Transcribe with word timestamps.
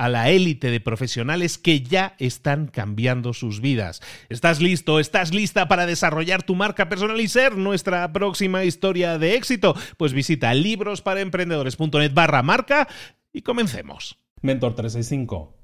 a 0.00 0.08
la 0.08 0.30
élite 0.30 0.70
de 0.70 0.80
profesionales 0.80 1.58
que 1.58 1.82
ya 1.82 2.14
están 2.18 2.68
cambiando 2.68 3.34
sus 3.34 3.60
vidas. 3.60 4.00
¿Estás 4.30 4.62
listo? 4.62 4.98
¿Estás 4.98 5.34
lista 5.34 5.68
para 5.68 5.84
desarrollar 5.84 6.42
tu 6.42 6.54
marca 6.54 6.88
personal 6.88 7.20
y 7.20 7.28
ser 7.28 7.58
nuestra 7.58 8.10
próxima 8.10 8.64
historia 8.64 9.18
de 9.18 9.34
éxito? 9.34 9.74
Pues 9.98 10.14
visita 10.14 10.54
librosparaemprendedores.net 10.54 12.14
barra 12.14 12.42
marca 12.42 12.88
y 13.30 13.42
comencemos. 13.42 14.16
Mentor 14.40 14.74
365. 14.74 15.54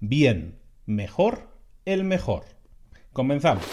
Bien, 0.00 0.58
mejor, 0.84 1.48
el 1.84 2.02
mejor. 2.02 2.44
Comenzamos. 3.12 3.64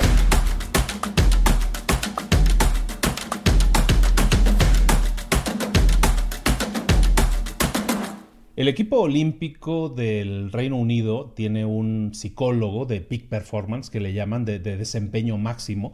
El 8.55 8.67
equipo 8.67 8.99
olímpico 8.99 9.89
del 9.89 10.51
Reino 10.51 10.77
Unido 10.77 11.31
tiene 11.35 11.65
un 11.65 12.11
psicólogo 12.13 12.85
de 12.85 13.01
peak 13.01 13.23
performance 13.23 13.89
que 13.89 13.99
le 13.99 14.13
llaman 14.13 14.45
de, 14.45 14.59
desempeño 14.59 15.39
máximo 15.39 15.93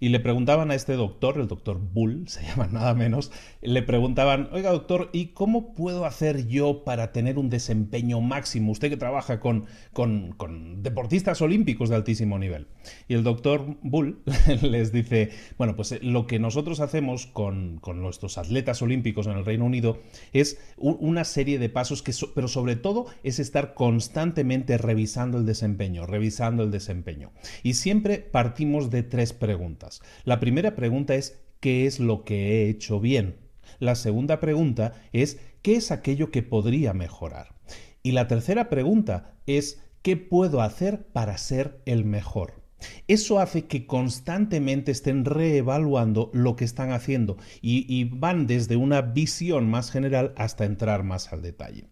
y 0.00 0.08
le 0.08 0.18
preguntaban 0.18 0.70
a 0.70 0.74
este 0.74 0.94
doctor, 0.94 1.38
el 1.38 1.46
doctor 1.46 1.78
Bull, 1.78 2.24
se 2.26 2.42
llama 2.42 2.66
nada 2.66 2.94
menos, 2.94 3.30
le 3.60 3.82
preguntaban, 3.82 4.48
oiga 4.52 4.70
doctor, 4.72 5.10
¿y 5.12 5.26
cómo 5.26 5.74
puedo 5.74 6.06
hacer 6.06 6.48
yo 6.48 6.82
para 6.84 7.12
tener 7.12 7.38
un 7.38 7.50
desempeño 7.50 8.20
máximo? 8.20 8.72
Usted 8.72 8.88
que 8.88 8.96
trabaja 8.96 9.38
con, 9.40 9.66
con, 9.92 10.82
deportistas 10.82 11.42
olímpicos 11.42 11.90
de 11.90 11.96
altísimo 11.96 12.38
nivel. 12.38 12.68
Y 13.06 13.14
el 13.14 13.22
doctor 13.22 13.76
Bull 13.82 14.22
les 14.62 14.92
dice, 14.92 15.30
bueno, 15.58 15.76
pues 15.76 15.92
eh, 15.92 16.00
lo 16.02 16.26
que 16.26 16.38
nosotros 16.38 16.80
hacemos 16.80 17.26
con, 17.26 17.78
con 17.78 18.00
nuestros 18.00 18.38
atletas 18.38 18.80
olímpicos 18.80 19.26
en 19.26 19.36
el 19.36 19.44
Reino 19.44 19.66
Unido 19.66 20.00
es 20.32 20.58
una 20.78 21.24
serie 21.24 21.58
de 21.58 21.68
pasos 21.68 22.02
que, 22.02 22.12
pero 22.34 22.48
sobre 22.48 22.76
todo 22.76 23.06
es 23.22 23.38
estar 23.38 23.74
constantemente 23.74 24.78
revisando 24.78 25.36
el 25.38 25.44
desempeño, 25.44 26.06
revisando 26.06 26.62
el 26.62 26.70
desempeño. 26.70 27.32
Y 27.62 27.74
siempre 27.74 28.18
partimos 28.18 28.90
de 28.90 29.02
tres 29.02 29.32
preguntas. 29.34 29.89
La 30.24 30.40
primera 30.40 30.74
pregunta 30.74 31.14
es 31.14 31.40
¿qué 31.60 31.86
es 31.86 32.00
lo 32.00 32.24
que 32.24 32.64
he 32.64 32.68
hecho 32.68 33.00
bien? 33.00 33.36
La 33.78 33.94
segunda 33.94 34.40
pregunta 34.40 34.94
es 35.12 35.38
¿qué 35.62 35.76
es 35.76 35.90
aquello 35.90 36.30
que 36.30 36.42
podría 36.42 36.92
mejorar? 36.92 37.54
Y 38.02 38.12
la 38.12 38.28
tercera 38.28 38.68
pregunta 38.68 39.34
es 39.46 39.82
¿qué 40.02 40.16
puedo 40.16 40.62
hacer 40.62 41.06
para 41.12 41.36
ser 41.38 41.80
el 41.84 42.04
mejor? 42.04 42.60
Eso 43.08 43.40
hace 43.40 43.66
que 43.66 43.86
constantemente 43.86 44.92
estén 44.92 45.24
reevaluando 45.24 46.30
lo 46.32 46.56
que 46.56 46.64
están 46.64 46.92
haciendo 46.92 47.36
y, 47.60 48.04
van 48.04 48.46
desde 48.46 48.76
una 48.76 49.02
visión 49.02 49.68
más 49.68 49.90
general 49.90 50.32
hasta 50.36 50.64
entrar 50.64 51.02
más 51.02 51.32
al 51.32 51.42
detalle. 51.42 51.88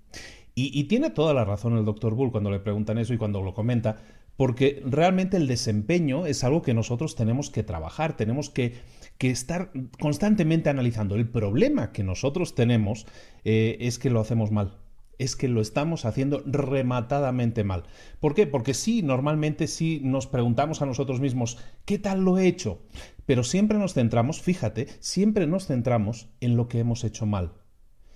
Y, 0.54 0.78
y, 0.78 0.84
tiene 0.84 1.10
toda 1.10 1.34
la 1.34 1.44
razón 1.44 1.76
el 1.76 1.84
doctor 1.84 2.14
Bull 2.14 2.32
cuando 2.32 2.50
le 2.50 2.58
preguntan 2.58 2.98
eso 2.98 3.14
y 3.14 3.18
cuando 3.18 3.42
lo 3.42 3.54
comenta, 3.54 3.98
porque 4.38 4.80
realmente 4.86 5.36
el 5.36 5.48
desempeño 5.48 6.24
es 6.24 6.44
algo 6.44 6.62
que 6.62 6.72
nosotros 6.72 7.16
tenemos 7.16 7.50
que 7.50 7.64
trabajar, 7.64 8.16
tenemos 8.16 8.50
que, 8.50 8.76
estar 9.18 9.72
constantemente 9.98 10.70
analizando. 10.70 11.16
El 11.16 11.28
problema 11.28 11.90
que 11.90 12.04
nosotros 12.04 12.54
tenemos 12.54 13.04
eh, 13.44 13.78
es 13.80 13.98
que 13.98 14.10
lo 14.10 14.20
hacemos 14.20 14.52
mal 14.52 14.78
es 15.18 15.34
que 15.34 15.48
lo 15.48 15.60
estamos 15.60 16.04
haciendo 16.04 16.44
rematadamente 16.46 17.64
mal. 17.64 17.82
¿Por 18.20 18.36
qué? 18.36 18.46
Porque 18.46 18.72
sí, 18.72 19.02
normalmente 19.02 19.66
sí 19.66 20.00
nos 20.04 20.28
preguntamos 20.28 20.80
a 20.80 20.86
nosotros 20.86 21.18
mismos, 21.18 21.58
¿qué 21.84 21.98
tal 21.98 22.20
lo 22.20 22.38
he 22.38 22.46
hecho? 22.46 22.82
Pero 23.26 23.42
siempre 23.42 23.78
nos 23.78 23.94
centramos, 23.94 24.40
fíjate, 24.40 24.86
siempre 25.00 25.48
nos 25.48 25.66
centramos 25.66 26.28
en 26.40 26.56
lo 26.56 26.68
que 26.68 26.78
hemos 26.78 27.02
hecho 27.02 27.26
mal. 27.26 27.54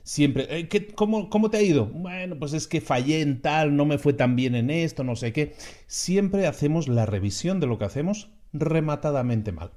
Siempre, 0.04 0.46
eh, 0.50 0.92
cómo, 0.94 1.30
cómo, 1.30 1.50
te 1.50 1.58
ha 1.58 1.62
ido? 1.62 1.86
Bueno, 1.86 2.36
pues 2.38 2.52
es 2.54 2.66
que 2.66 2.80
fallé 2.80 3.20
en 3.20 3.40
tal, 3.40 3.76
no 3.76 3.84
me 3.84 3.98
fue 3.98 4.12
tan 4.12 4.34
bien 4.34 4.54
en 4.54 4.70
esto, 4.70 5.04
no 5.04 5.14
sé 5.14 5.32
qué. 5.32 5.54
Siempre 5.86 6.46
hacemos 6.46 6.88
la 6.88 7.06
revisión 7.06 7.60
de 7.60 7.68
lo 7.68 7.78
que 7.78 7.84
hacemos 7.84 8.30
rematadamente 8.52 9.52
mal. 9.52 9.70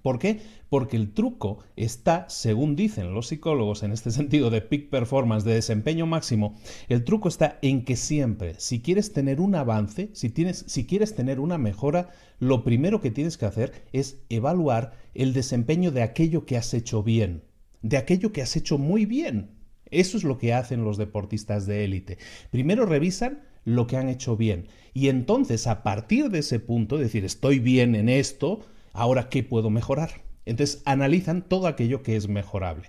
¿Por 0.00 0.18
qué? 0.18 0.40
Porque 0.68 0.96
el 0.96 1.12
truco 1.12 1.58
está, 1.76 2.26
según 2.28 2.76
dicen 2.76 3.14
los 3.14 3.26
psicólogos 3.28 3.82
en 3.82 3.92
este 3.92 4.10
sentido 4.12 4.50
de 4.50 4.62
peak 4.62 4.90
performance, 4.90 5.44
de 5.44 5.54
desempeño 5.54 6.06
máximo, 6.06 6.54
el 6.88 7.04
truco 7.04 7.28
está 7.28 7.58
en 7.62 7.84
que 7.84 7.96
siempre, 7.96 8.54
si 8.58 8.80
quieres 8.80 9.12
tener 9.12 9.40
un 9.40 9.54
avance, 9.56 10.10
si, 10.12 10.30
tienes, 10.30 10.64
si 10.68 10.86
quieres 10.86 11.14
tener 11.14 11.40
una 11.40 11.58
mejora, 11.58 12.10
lo 12.38 12.62
primero 12.62 13.00
que 13.00 13.10
tienes 13.10 13.38
que 13.38 13.46
hacer 13.46 13.72
es 13.92 14.22
evaluar 14.28 14.92
el 15.14 15.32
desempeño 15.32 15.90
de 15.90 16.02
aquello 16.02 16.46
que 16.46 16.56
has 16.56 16.72
hecho 16.74 17.02
bien 17.02 17.42
de 17.82 17.96
aquello 17.96 18.32
que 18.32 18.42
has 18.42 18.56
hecho 18.56 18.78
muy 18.78 19.06
bien. 19.06 19.50
Eso 19.90 20.16
es 20.16 20.24
lo 20.24 20.38
que 20.38 20.54
hacen 20.54 20.84
los 20.84 20.96
deportistas 20.96 21.66
de 21.66 21.84
élite. 21.84 22.18
Primero 22.50 22.86
revisan 22.86 23.42
lo 23.64 23.86
que 23.86 23.96
han 23.96 24.08
hecho 24.08 24.36
bien 24.36 24.66
y 24.94 25.08
entonces 25.08 25.66
a 25.66 25.82
partir 25.82 26.30
de 26.30 26.40
ese 26.40 26.58
punto, 26.60 26.98
decir, 26.98 27.24
estoy 27.24 27.58
bien 27.58 27.94
en 27.94 28.08
esto, 28.08 28.60
ahora 28.92 29.28
qué 29.28 29.42
puedo 29.42 29.70
mejorar. 29.70 30.22
Entonces 30.44 30.82
analizan 30.84 31.42
todo 31.42 31.66
aquello 31.66 32.02
que 32.02 32.16
es 32.16 32.28
mejorable. 32.28 32.88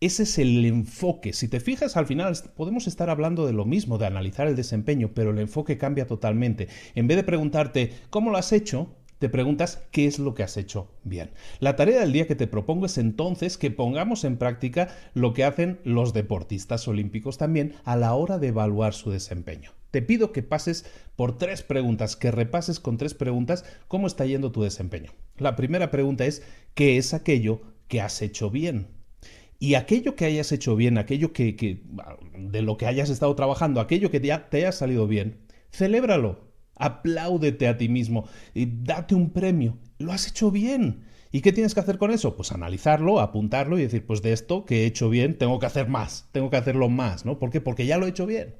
Ese 0.00 0.24
es 0.24 0.38
el 0.38 0.64
enfoque. 0.64 1.32
Si 1.32 1.48
te 1.48 1.60
fijas, 1.60 1.96
al 1.96 2.06
final 2.06 2.36
podemos 2.54 2.86
estar 2.86 3.08
hablando 3.08 3.46
de 3.46 3.52
lo 3.52 3.64
mismo, 3.64 3.96
de 3.98 4.06
analizar 4.06 4.46
el 4.46 4.56
desempeño, 4.56 5.12
pero 5.14 5.30
el 5.30 5.38
enfoque 5.38 5.78
cambia 5.78 6.06
totalmente. 6.06 6.68
En 6.94 7.06
vez 7.06 7.16
de 7.16 7.24
preguntarte, 7.24 7.92
¿cómo 8.10 8.30
lo 8.30 8.36
has 8.36 8.52
hecho? 8.52 8.94
Te 9.18 9.28
preguntas 9.28 9.82
qué 9.90 10.06
es 10.06 10.18
lo 10.18 10.34
que 10.34 10.42
has 10.42 10.56
hecho 10.56 10.90
bien. 11.04 11.30
La 11.60 11.76
tarea 11.76 12.00
del 12.00 12.12
día 12.12 12.26
que 12.26 12.34
te 12.34 12.46
propongo 12.46 12.86
es 12.86 12.98
entonces 12.98 13.56
que 13.58 13.70
pongamos 13.70 14.24
en 14.24 14.36
práctica 14.36 14.88
lo 15.14 15.32
que 15.32 15.44
hacen 15.44 15.80
los 15.84 16.12
deportistas 16.12 16.86
olímpicos 16.88 17.38
también 17.38 17.74
a 17.84 17.96
la 17.96 18.14
hora 18.14 18.38
de 18.38 18.48
evaluar 18.48 18.94
su 18.94 19.10
desempeño. 19.10 19.72
Te 19.90 20.02
pido 20.02 20.32
que 20.32 20.42
pases 20.42 20.84
por 21.16 21.38
tres 21.38 21.62
preguntas, 21.62 22.16
que 22.16 22.30
repases 22.30 22.80
con 22.80 22.98
tres 22.98 23.14
preguntas 23.14 23.64
cómo 23.88 24.06
está 24.06 24.26
yendo 24.26 24.52
tu 24.52 24.62
desempeño. 24.62 25.12
La 25.38 25.56
primera 25.56 25.90
pregunta 25.90 26.26
es, 26.26 26.42
¿qué 26.74 26.98
es 26.98 27.14
aquello 27.14 27.62
que 27.88 28.00
has 28.00 28.20
hecho 28.20 28.50
bien? 28.50 28.88
Y 29.58 29.74
aquello 29.74 30.14
que 30.14 30.26
hayas 30.26 30.52
hecho 30.52 30.76
bien, 30.76 30.98
aquello 30.98 31.32
que, 31.32 31.82
de 32.36 32.62
lo 32.62 32.76
que 32.76 32.86
hayas 32.86 33.08
estado 33.08 33.34
trabajando, 33.34 33.80
aquello 33.80 34.10
que 34.10 34.20
ya 34.20 34.50
te 34.50 34.58
haya 34.58 34.72
salido 34.72 35.06
bien, 35.06 35.38
celébralo, 35.72 36.45
Apláudete 36.76 37.68
a 37.68 37.76
ti 37.76 37.88
mismo 37.88 38.28
y 38.54 38.66
date 38.66 39.14
un 39.14 39.30
premio. 39.30 39.78
Lo 39.98 40.12
has 40.12 40.28
hecho 40.28 40.50
bien. 40.50 41.04
¿Y 41.32 41.40
qué 41.40 41.52
tienes 41.52 41.74
que 41.74 41.80
hacer 41.80 41.98
con 41.98 42.10
eso? 42.10 42.36
Pues 42.36 42.52
analizarlo, 42.52 43.20
apuntarlo 43.20 43.78
y 43.78 43.82
decir, 43.82 44.06
pues 44.06 44.22
de 44.22 44.32
esto 44.32 44.64
que 44.64 44.82
he 44.82 44.86
hecho 44.86 45.10
bien, 45.10 45.36
tengo 45.36 45.58
que 45.58 45.66
hacer 45.66 45.88
más, 45.88 46.28
tengo 46.32 46.50
que 46.50 46.56
hacerlo 46.56 46.88
más, 46.88 47.24
¿no? 47.26 47.38
¿Por 47.38 47.50
qué? 47.50 47.60
Porque 47.60 47.86
ya 47.86 47.98
lo 47.98 48.06
he 48.06 48.10
hecho 48.10 48.26
bien. 48.26 48.54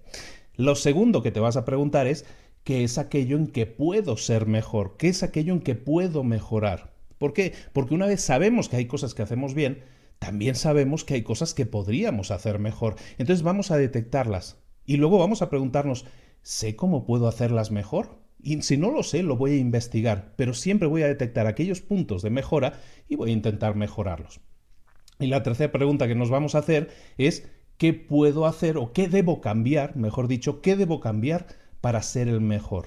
Lo 0.56 0.74
segundo 0.74 1.22
que 1.22 1.30
te 1.30 1.40
vas 1.40 1.56
a 1.56 1.64
preguntar 1.64 2.06
es, 2.06 2.26
¿qué 2.64 2.84
es 2.84 2.98
aquello 2.98 3.36
en 3.36 3.46
que 3.46 3.66
puedo 3.66 4.16
ser 4.16 4.46
mejor? 4.46 4.96
¿Qué 4.98 5.08
es 5.08 5.22
aquello 5.22 5.54
en 5.54 5.60
que 5.60 5.74
puedo 5.74 6.24
mejorar? 6.24 6.92
¿Por 7.18 7.32
qué? 7.32 7.54
Porque 7.72 7.94
una 7.94 8.06
vez 8.06 8.20
sabemos 8.20 8.68
que 8.68 8.76
hay 8.76 8.86
cosas 8.86 9.14
que 9.14 9.22
hacemos 9.22 9.54
bien, 9.54 9.82
también 10.18 10.54
sabemos 10.54 11.04
que 11.04 11.14
hay 11.14 11.22
cosas 11.22 11.54
que 11.54 11.66
podríamos 11.66 12.30
hacer 12.30 12.58
mejor. 12.58 12.96
Entonces 13.18 13.42
vamos 13.42 13.70
a 13.70 13.76
detectarlas 13.76 14.58
y 14.84 14.96
luego 14.96 15.18
vamos 15.18 15.42
a 15.42 15.50
preguntarnos, 15.50 16.04
¿sé 16.46 16.76
cómo 16.76 17.04
puedo 17.04 17.26
hacerlas 17.26 17.72
mejor? 17.72 18.20
Y 18.40 18.62
si 18.62 18.76
no 18.76 18.92
lo 18.92 19.02
sé, 19.02 19.24
lo 19.24 19.36
voy 19.36 19.54
a 19.54 19.56
investigar, 19.56 20.32
pero 20.36 20.54
siempre 20.54 20.86
voy 20.86 21.02
a 21.02 21.08
detectar 21.08 21.48
aquellos 21.48 21.80
puntos 21.80 22.22
de 22.22 22.30
mejora 22.30 22.80
y 23.08 23.16
voy 23.16 23.30
a 23.30 23.32
intentar 23.32 23.74
mejorarlos. 23.74 24.38
Y 25.18 25.26
la 25.26 25.42
tercera 25.42 25.72
pregunta 25.72 26.06
que 26.06 26.14
nos 26.14 26.30
vamos 26.30 26.54
a 26.54 26.58
hacer 26.58 26.90
es, 27.18 27.50
¿qué 27.78 27.94
puedo 27.94 28.46
hacer 28.46 28.76
o 28.76 28.92
qué 28.92 29.08
debo 29.08 29.40
cambiar, 29.40 29.96
mejor 29.96 30.28
dicho, 30.28 30.60
qué 30.60 30.76
debo 30.76 31.00
cambiar 31.00 31.48
para 31.80 32.00
ser 32.00 32.28
el 32.28 32.40
mejor? 32.40 32.86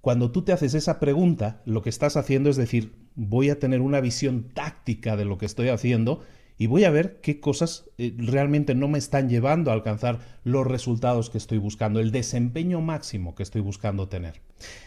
Cuando 0.00 0.32
tú 0.32 0.42
te 0.42 0.50
haces 0.50 0.74
esa 0.74 0.98
pregunta, 0.98 1.62
lo 1.64 1.82
que 1.82 1.90
estás 1.90 2.16
haciendo 2.16 2.50
es 2.50 2.56
decir, 2.56 2.96
voy 3.14 3.50
a 3.50 3.60
tener 3.60 3.80
una 3.80 4.00
visión 4.00 4.50
táctica 4.54 5.16
de 5.16 5.24
lo 5.24 5.38
que 5.38 5.46
estoy 5.46 5.68
haciendo 5.68 6.22
y 6.62 6.66
voy 6.68 6.84
a 6.84 6.90
ver 6.90 7.18
qué 7.22 7.40
cosas 7.40 7.90
eh, 7.98 8.14
realmente 8.16 8.76
no 8.76 8.86
me 8.86 8.98
están 8.98 9.28
llevando 9.28 9.72
a 9.72 9.74
alcanzar 9.74 10.20
los 10.44 10.64
resultados 10.64 11.28
que 11.28 11.36
estoy 11.36 11.58
buscando, 11.58 11.98
el 11.98 12.12
desempeño 12.12 12.80
máximo 12.80 13.34
que 13.34 13.42
estoy 13.42 13.62
buscando 13.62 14.06
tener. 14.06 14.42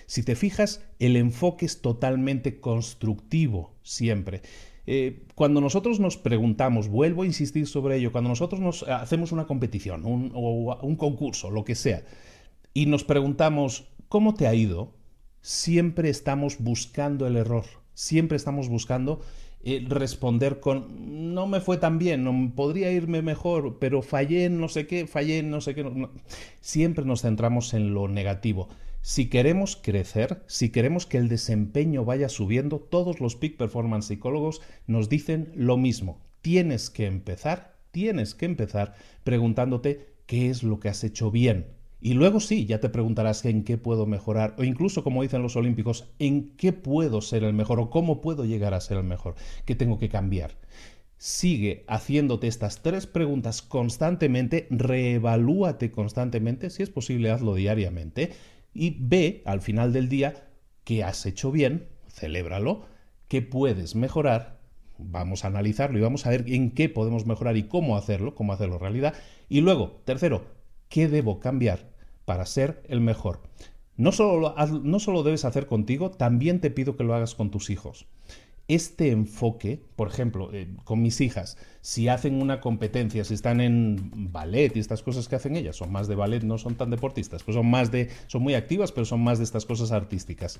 Si 0.05 0.23
te 0.23 0.37
fijas, 0.37 0.85
el 0.99 1.17
enfoque 1.17 1.65
es 1.65 1.81
totalmente 1.81 2.61
constructivo 2.61 3.75
siempre. 3.83 4.41
Eh, 4.87 5.25
cuando 5.35 5.59
nosotros 5.59 5.99
nos 5.99 6.15
preguntamos, 6.15 6.87
vuelvo 6.87 7.23
a 7.23 7.25
insistir 7.25 7.67
sobre 7.67 7.97
ello, 7.97 8.13
cuando 8.13 8.29
nosotros 8.29 8.61
nos 8.61 8.83
hacemos 8.83 9.33
una 9.33 9.45
competición 9.45 10.03
o 10.05 10.77
un 10.81 10.95
concurso, 10.95 11.51
lo 11.51 11.65
que 11.65 11.75
sea, 11.75 12.05
y 12.73 12.85
nos 12.85 13.03
preguntamos, 13.03 13.89
¿cómo 14.07 14.33
te 14.33 14.47
ha 14.47 14.53
ido? 14.53 14.93
Siempre 15.41 16.09
estamos 16.09 16.55
buscando 16.57 17.27
el 17.27 17.35
error, 17.35 17.65
siempre 17.93 18.37
estamos 18.37 18.69
buscando 18.69 19.19
eh, 19.65 19.83
responder 19.87 20.59
con 20.59 21.33
no 21.33 21.47
me 21.47 21.59
fue 21.59 21.77
tan 21.77 21.97
bien, 21.97 22.23
no, 22.23 22.53
podría 22.55 22.91
irme 22.91 23.21
mejor, 23.23 23.77
pero 23.79 24.03
fallé 24.03 24.45
en 24.45 24.59
no 24.59 24.69
sé 24.69 24.85
qué, 24.85 25.07
fallé 25.07 25.39
en 25.39 25.49
no 25.49 25.59
sé 25.59 25.73
qué. 25.73 25.83
Siempre 26.61 27.03
nos 27.03 27.23
centramos 27.23 27.73
en 27.73 27.93
lo 27.93 28.07
negativo. 28.07 28.69
Si 29.01 29.27
queremos 29.27 29.75
crecer, 29.75 30.43
si 30.47 30.69
queremos 30.69 31.05
que 31.07 31.17
el 31.17 31.29
desempeño 31.29 32.05
vaya 32.05 32.29
subiendo, 32.29 32.79
todos 32.79 33.19
los 33.19 33.35
peak 33.35 33.57
performance 33.57 34.05
psicólogos 34.05 34.61
nos 34.87 35.09
dicen 35.09 35.51
lo 35.55 35.77
mismo. 35.77 36.21
Tienes 36.41 36.89
que 36.89 37.07
empezar, 37.07 37.75
tienes 37.89 38.35
que 38.35 38.45
empezar 38.45 38.93
preguntándote 39.23 40.13
qué 40.27 40.49
es 40.49 40.63
lo 40.63 40.79
que 40.79 40.89
has 40.89 41.03
hecho 41.03 41.31
bien, 41.31 41.67
y 42.05 42.13
luego 42.13 42.39
sí, 42.39 42.67
ya 42.67 42.79
te 42.79 42.89
preguntarás 42.89 43.43
en 43.45 43.63
qué 43.63 43.79
puedo 43.79 44.05
mejorar, 44.05 44.53
o 44.59 44.63
incluso, 44.63 45.03
como 45.03 45.23
dicen 45.23 45.41
los 45.41 45.55
olímpicos, 45.55 46.07
en 46.19 46.55
qué 46.55 46.71
puedo 46.71 47.19
ser 47.19 47.43
el 47.43 47.53
mejor 47.53 47.79
o 47.79 47.89
cómo 47.89 48.21
puedo 48.21 48.45
llegar 48.45 48.75
a 48.75 48.79
ser 48.79 48.97
el 48.97 49.05
mejor, 49.05 49.33
qué 49.65 49.73
tengo 49.73 49.97
que 49.97 50.07
cambiar. 50.07 50.51
Sigue 51.17 51.83
haciéndote 51.87 52.45
estas 52.45 52.83
tres 52.83 53.07
preguntas 53.07 53.63
constantemente, 53.63 54.67
reevalúate 54.69 55.89
constantemente, 55.89 56.69
si 56.69 56.83
es 56.83 56.91
posible 56.91 57.31
hazlo 57.31 57.55
diariamente, 57.55 58.33
y 58.71 58.97
ve 58.99 59.41
al 59.43 59.61
final 59.61 59.91
del 59.91 60.07
día 60.07 60.47
qué 60.83 61.03
has 61.03 61.25
hecho 61.25 61.51
bien, 61.51 61.87
celébralo, 62.07 62.85
qué 63.27 63.41
puedes 63.41 63.95
mejorar, 63.95 64.59
vamos 64.99 65.43
a 65.43 65.47
analizarlo 65.47 65.97
y 65.97 66.01
vamos 66.01 66.27
a 66.27 66.29
ver 66.29 66.45
en 66.49 66.69
qué 66.69 66.87
podemos 66.87 67.25
mejorar 67.25 67.57
y 67.57 67.63
cómo 67.63 67.97
hacerlo, 67.97 68.35
cómo 68.35 68.53
hacerlo 68.53 68.77
realidad. 68.77 69.15
Y 69.49 69.61
luego, 69.61 70.03
tercero, 70.05 70.45
¿qué 70.87 71.07
debo 71.07 71.39
cambiar 71.39 71.94
para 72.25 72.45
ser 72.45 72.83
el 72.89 73.01
mejor. 73.01 73.41
No 73.97 74.11
solo, 74.11 74.53
no 74.83 74.99
solo 74.99 75.23
debes 75.23 75.45
hacer 75.45 75.67
contigo, 75.67 76.11
también 76.11 76.59
te 76.59 76.69
pido 76.69 76.97
que 76.97 77.03
lo 77.03 77.15
hagas 77.15 77.33
con 77.33 77.49
tus 77.49 77.69
hijos. 77.69 78.07
Este 78.67 79.11
enfoque, 79.11 79.79
por 79.95 80.07
ejemplo, 80.07 80.49
eh, 80.51 80.67
con 80.83 81.01
mis 81.01 81.21
hijas, 81.21 81.55
si 81.81 82.07
hacen 82.07 82.41
una 82.41 82.61
competencia, 82.61 83.23
si 83.23 83.35
están 83.35 83.61
en 83.61 84.31
ballet 84.33 84.75
y 84.75 84.79
estas 84.79 85.03
cosas 85.03 85.27
que 85.27 85.35
hacen 85.35 85.55
ellas, 85.55 85.75
son 85.75 85.91
más 85.91 86.07
de 86.07 86.15
ballet, 86.15 86.43
no 86.43 86.57
son 86.57 86.75
tan 86.75 86.89
deportistas, 86.89 87.43
pues 87.43 87.55
son 87.55 87.69
más 87.69 87.91
de, 87.91 88.09
son 88.25 88.41
muy 88.41 88.55
activas, 88.55 88.91
pero 88.91 89.05
son 89.05 89.23
más 89.23 89.37
de 89.37 89.43
estas 89.43 89.65
cosas 89.65 89.91
artísticas. 89.91 90.59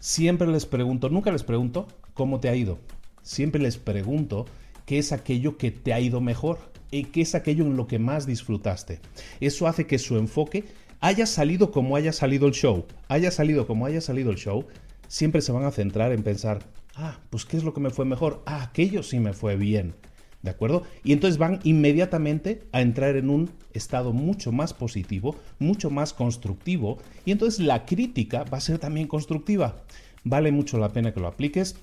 Siempre 0.00 0.48
les 0.48 0.64
pregunto, 0.64 1.10
nunca 1.10 1.30
les 1.30 1.42
pregunto 1.42 1.86
cómo 2.14 2.40
te 2.40 2.48
ha 2.48 2.56
ido. 2.56 2.78
Siempre 3.22 3.60
les 3.60 3.76
pregunto 3.76 4.46
qué 4.86 4.98
es 4.98 5.12
aquello 5.12 5.58
que 5.58 5.70
te 5.70 5.92
ha 5.92 6.00
ido 6.00 6.22
mejor 6.22 6.58
qué 6.90 7.20
es 7.22 7.34
aquello 7.34 7.64
en 7.64 7.76
lo 7.76 7.86
que 7.86 7.98
más 7.98 8.26
disfrutaste. 8.26 9.00
Eso 9.40 9.66
hace 9.66 9.86
que 9.86 9.98
su 9.98 10.16
enfoque 10.16 10.64
haya 11.00 11.26
salido 11.26 11.70
como 11.70 11.96
haya 11.96 12.12
salido 12.12 12.46
el 12.46 12.54
show, 12.54 12.86
haya 13.08 13.30
salido 13.30 13.66
como 13.66 13.86
haya 13.86 14.00
salido 14.00 14.30
el 14.30 14.36
show, 14.36 14.66
siempre 15.06 15.42
se 15.42 15.52
van 15.52 15.64
a 15.64 15.70
centrar 15.70 16.12
en 16.12 16.22
pensar, 16.22 16.60
ah, 16.94 17.18
pues 17.30 17.44
qué 17.44 17.56
es 17.56 17.64
lo 17.64 17.72
que 17.72 17.80
me 17.80 17.90
fue 17.90 18.04
mejor, 18.04 18.42
ah, 18.46 18.62
aquello 18.62 19.02
sí 19.02 19.20
me 19.20 19.32
fue 19.32 19.56
bien. 19.56 19.94
¿De 20.40 20.50
acuerdo? 20.50 20.84
Y 21.02 21.12
entonces 21.12 21.36
van 21.36 21.58
inmediatamente 21.64 22.62
a 22.70 22.80
entrar 22.80 23.16
en 23.16 23.28
un 23.28 23.50
estado 23.72 24.12
mucho 24.12 24.52
más 24.52 24.72
positivo, 24.72 25.34
mucho 25.58 25.90
más 25.90 26.12
constructivo, 26.12 26.98
y 27.24 27.32
entonces 27.32 27.58
la 27.58 27.84
crítica 27.84 28.44
va 28.44 28.58
a 28.58 28.62
ser 28.62 28.78
también 28.78 29.08
constructiva. 29.08 29.82
Vale 30.22 30.52
mucho 30.52 30.78
la 30.78 30.92
pena 30.92 31.12
que 31.12 31.18
lo 31.18 31.26
apliques 31.26 31.76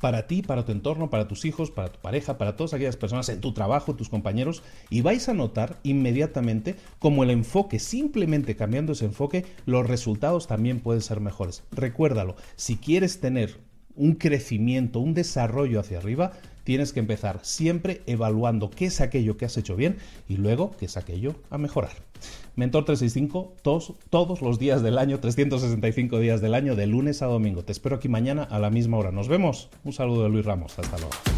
para 0.00 0.26
ti, 0.26 0.42
para 0.42 0.64
tu 0.64 0.72
entorno, 0.72 1.10
para 1.10 1.28
tus 1.28 1.44
hijos, 1.44 1.70
para 1.70 1.90
tu 1.90 1.98
pareja, 2.00 2.38
para 2.38 2.56
todas 2.56 2.74
aquellas 2.74 2.96
personas 2.96 3.28
en 3.28 3.40
tu 3.40 3.52
trabajo, 3.52 3.94
tus 3.94 4.08
compañeros, 4.08 4.62
y 4.90 5.00
vais 5.00 5.28
a 5.28 5.34
notar 5.34 5.78
inmediatamente 5.82 6.76
como 6.98 7.22
el 7.22 7.30
enfoque, 7.30 7.78
simplemente 7.78 8.56
cambiando 8.56 8.92
ese 8.92 9.06
enfoque, 9.06 9.44
los 9.66 9.86
resultados 9.86 10.46
también 10.46 10.80
pueden 10.80 11.02
ser 11.02 11.20
mejores. 11.20 11.64
Recuérdalo, 11.72 12.36
si 12.56 12.76
quieres 12.76 13.20
tener 13.20 13.56
un 13.94 14.14
crecimiento, 14.14 15.00
un 15.00 15.12
desarrollo 15.12 15.80
hacia 15.80 15.98
arriba, 15.98 16.32
tienes 16.68 16.92
que 16.92 17.00
empezar 17.00 17.40
siempre 17.44 18.02
evaluando 18.04 18.68
qué 18.68 18.84
es 18.84 19.00
aquello 19.00 19.38
que 19.38 19.46
has 19.46 19.56
hecho 19.56 19.74
bien 19.74 19.96
y 20.28 20.36
luego 20.36 20.72
qué 20.78 20.84
es 20.84 20.98
aquello 20.98 21.34
a 21.48 21.56
mejorar. 21.56 21.92
Mentor 22.56 22.84
365 22.84 23.54
todos, 23.62 23.94
todos 24.10 24.42
los 24.42 24.58
días 24.58 24.82
del 24.82 24.98
año, 24.98 25.18
365 25.18 26.18
días 26.18 26.42
del 26.42 26.52
año, 26.52 26.76
de 26.76 26.86
lunes 26.86 27.22
a 27.22 27.26
domingo. 27.26 27.64
Te 27.64 27.72
espero 27.72 27.96
aquí 27.96 28.10
mañana 28.10 28.42
a 28.42 28.58
la 28.58 28.68
misma 28.68 28.98
hora. 28.98 29.12
Nos 29.12 29.28
vemos. 29.28 29.70
Un 29.82 29.94
saludo 29.94 30.24
de 30.24 30.28
Luis 30.28 30.44
Ramos. 30.44 30.78
Hasta 30.78 30.98
luego. 30.98 31.37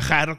viajar 0.00 0.38